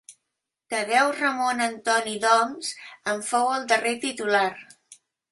[0.73, 2.69] Tadeu Ramon Antoni d'Oms
[3.13, 4.43] en fou el darrer titular.